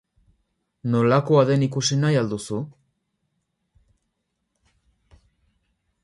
Nolakoa 0.93 1.41
den 1.49 1.65
ikusi 1.65 1.97
nahi 2.03 2.17
al 2.21 2.31
duzu? 2.31 2.61